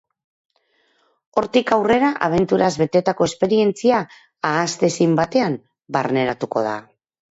Hortik 1.41 1.73
aurrera 1.77 2.09
abenturaz 2.29 2.71
betetako 2.85 3.29
esperientzia 3.31 4.03
ahaztezin 4.53 5.17
batean 5.25 5.65
barneratuko 6.01 6.71
da. 6.75 6.79